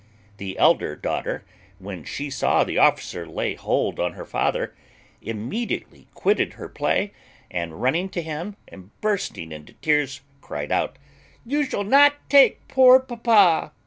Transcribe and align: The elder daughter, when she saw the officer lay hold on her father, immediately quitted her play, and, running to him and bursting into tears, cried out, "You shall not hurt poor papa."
The 0.37 0.57
elder 0.57 0.95
daughter, 0.95 1.43
when 1.77 2.03
she 2.05 2.31
saw 2.31 2.63
the 2.63 2.79
officer 2.79 3.27
lay 3.27 3.53
hold 3.53 3.99
on 3.99 4.13
her 4.13 4.25
father, 4.25 4.73
immediately 5.21 6.07
quitted 6.15 6.53
her 6.53 6.67
play, 6.67 7.13
and, 7.51 7.83
running 7.83 8.09
to 8.09 8.23
him 8.23 8.55
and 8.67 8.89
bursting 8.99 9.51
into 9.51 9.73
tears, 9.73 10.21
cried 10.41 10.71
out, 10.71 10.97
"You 11.45 11.63
shall 11.65 11.83
not 11.83 12.15
hurt 12.31 12.67
poor 12.67 12.99
papa." 12.99 13.73